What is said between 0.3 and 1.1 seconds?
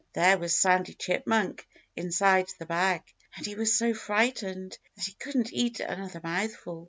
was Sandy